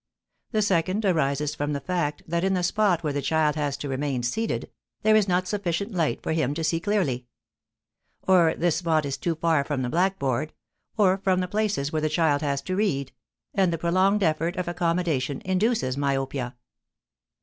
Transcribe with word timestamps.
The 0.49 0.63
second 0.63 1.05
arises 1.05 1.53
from 1.53 1.73
the 1.73 1.79
fact 1.79 2.23
that 2.27 2.43
in 2.43 2.55
the 2.55 2.63
spot 2.63 3.03
where 3.03 3.13
the 3.13 3.21
child 3.21 3.55
has 3.55 3.77
to 3.77 3.87
remain 3.87 4.23
seated, 4.23 4.71
there 5.03 5.15
is 5.15 5.27
not 5.27 5.47
sufficient 5.47 5.91
light 5.91 6.23
for 6.23 6.31
him 6.33 6.55
to 6.55 6.63
see 6.63 6.79
clearly; 6.79 7.27
or 8.23 8.55
this 8.55 8.77
spot 8.77 9.05
is 9.05 9.15
too 9.15 9.35
far 9.35 9.63
from 9.63 9.83
the 9.83 9.89
blackboard, 9.91 10.53
or 10.97 11.19
from 11.19 11.39
the 11.39 11.47
places 11.47 11.91
where 11.93 12.01
the 12.01 12.09
child 12.09 12.41
has 12.41 12.63
to 12.63 12.75
read, 12.75 13.11
and 13.53 13.71
the 13.71 13.77
prolonged 13.77 14.23
effort 14.23 14.55
of 14.55 14.67
accommodation 14.67 15.39
induces 15.45 15.95
myopia. 15.95 16.55